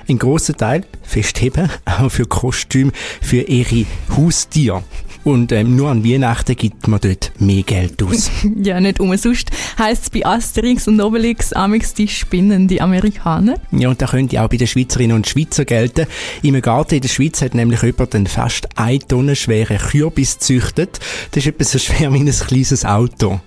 Ein 0.08 0.18
grosser 0.18 0.56
Teil, 0.56 0.84
festheben, 1.02 1.70
auch 1.84 2.10
für 2.10 2.26
Kostüm 2.26 2.90
für 3.20 3.42
ihre 3.42 3.86
Haustiere. 4.16 4.82
Und 5.24 5.52
ähm, 5.52 5.76
nur 5.76 5.90
an 5.90 6.04
Weihnachten 6.04 6.56
gibt 6.56 6.88
man 6.88 7.00
dort 7.00 7.32
mehr 7.38 7.62
Geld 7.62 8.02
aus. 8.02 8.30
ja, 8.62 8.80
nicht 8.80 8.98
umsonst 8.98 9.50
heisst 9.78 10.04
es 10.04 10.10
bei 10.10 10.26
Asterix 10.26 10.88
und 10.88 11.00
Obelix 11.00 11.52
amix 11.52 11.94
die 11.94 12.08
spinnen 12.08 12.66
die 12.66 12.80
Amerikaner. 12.80 13.54
Ja, 13.70 13.88
und 13.88 14.02
da 14.02 14.06
könnte 14.06 14.42
auch 14.42 14.48
bei 14.48 14.56
den 14.56 14.66
Schweizerinnen 14.72 15.16
und 15.16 15.28
Schweizer 15.28 15.64
gelten. 15.64 16.06
Im 16.42 16.60
Garten 16.60 16.96
in 16.96 17.00
der 17.00 17.08
Schweiz 17.08 17.42
hat 17.42 17.54
nämlich 17.54 17.82
jemand 17.82 18.14
einen 18.14 18.26
fast 18.26 18.68
eine 18.76 18.98
Tonne 18.98 19.36
schweren 19.36 19.78
Kürbis 19.78 20.38
gezüchtet. 20.38 20.98
Das 21.30 21.44
ist 21.44 21.48
etwa 21.48 21.64
so 21.64 21.78
schwer 21.78 22.12
wie 22.12 22.18
ein 22.18 22.30
kleines 22.30 22.84
Auto. 22.84 23.40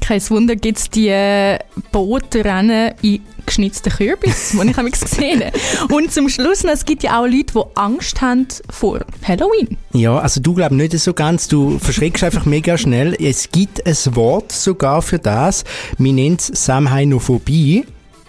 Kein 0.00 0.22
Wunder 0.30 0.56
gibt 0.56 0.78
es 0.78 0.90
die 0.90 1.08
äh, 1.08 1.58
Bootrennen 1.92 2.94
in 3.02 3.20
geschnitzten 3.44 3.92
Kürbis, 3.92 4.52
die 4.52 4.68
ich 4.68 5.00
gesehen 5.00 5.44
habe. 5.44 5.94
Und 5.94 6.12
zum 6.12 6.28
Schluss 6.28 6.64
noch, 6.64 6.72
es 6.72 6.84
gibt 6.84 7.02
ja 7.02 7.20
auch 7.20 7.26
Leute, 7.26 7.52
die 7.54 7.62
Angst 7.76 8.20
haben 8.20 8.46
vor 8.70 9.00
Halloween. 9.22 9.76
Ja, 9.92 10.18
also 10.18 10.40
du 10.40 10.54
glaubst 10.54 10.76
nicht 10.76 10.98
so 10.98 11.14
ganz, 11.14 11.48
du 11.48 11.78
verschreckst 11.78 12.24
einfach 12.24 12.44
mega 12.44 12.76
schnell. 12.76 13.16
Es 13.20 13.50
gibt 13.50 13.86
ein 13.86 14.16
Wort 14.16 14.52
sogar 14.52 15.02
für 15.02 15.18
das, 15.18 15.64
wir 15.98 16.12
nennen 16.12 16.36
es 16.38 16.46
Samhainophobie 16.46 17.84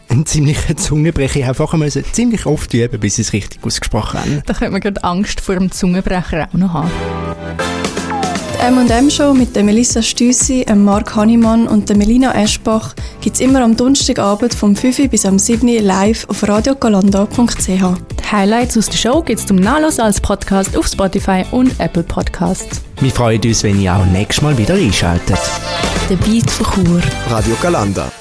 ein 0.09 0.25
ziemlicher 0.25 0.75
Zungenbrecher. 0.75 1.39
Ich 1.39 1.45
habe 1.45 1.77
müssen 1.77 2.03
ziemlich 2.11 2.45
oft 2.45 2.73
üben, 2.73 2.99
bis 2.99 3.19
ich 3.19 3.27
es 3.27 3.33
richtig 3.33 3.63
ausgesprochen 3.63 4.19
habe. 4.19 4.43
Da 4.45 4.53
könnte 4.53 4.71
man 4.71 4.81
gerade 4.81 5.03
Angst 5.03 5.41
vor 5.41 5.55
dem 5.55 5.71
Zungenbrecher 5.71 6.47
auch 6.51 6.57
noch 6.57 6.73
haben. 6.73 6.91
M&M 8.59 9.09
Show 9.09 9.33
mit 9.33 9.55
der 9.55 9.63
Melissa 9.63 10.01
Stüssi, 10.01 10.65
Mark 10.75 11.15
Hannemann 11.15 11.67
und 11.67 11.87
der 11.89 11.95
Melina 11.95 12.33
Eschbach 12.33 12.95
gibt 13.21 13.35
es 13.35 13.41
immer 13.41 13.63
am 13.63 13.77
Donnerstagabend 13.77 14.53
vom 14.53 14.75
5 14.75 15.09
bis 15.09 15.25
am 15.25 15.37
7 15.37 15.67
live 15.83 16.27
auf 16.27 16.47
radiogalanda.ch. 16.47 17.67
Die 17.67 18.31
Highlights 18.31 18.77
aus 18.77 18.87
der 18.87 18.97
Show 18.97 19.21
gibt 19.21 19.39
es 19.39 19.45
zum 19.45 19.57
Nachlesen 19.57 20.01
als 20.01 20.19
Podcast 20.19 20.75
auf 20.75 20.87
Spotify 20.87 21.45
und 21.51 21.79
Apple 21.79 22.03
Podcasts. 22.03 22.81
Wir 22.99 23.11
freuen 23.11 23.41
uns, 23.43 23.63
wenn 23.63 23.79
ihr 23.79 23.95
auch 23.95 24.05
nächstes 24.07 24.41
Mal 24.41 24.57
wieder 24.57 24.73
einschaltet. 24.73 25.39
Der 26.09 26.15
Beat 26.15 26.49
von 26.49 26.65
Chur. 26.65 27.01
Radio 27.29 27.55
Galanda. 27.61 28.11